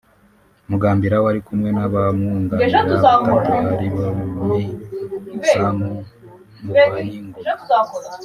Mugambira 0.69 1.15
wari 1.23 1.39
kumwe 1.47 1.69
n’abamwunganira 1.75 2.79
batatu 2.89 3.31
ari 3.73 3.87
bo 3.93 4.05
Me 4.45 4.61
Sam 5.49 5.77
Nkubayingoga 6.63 7.53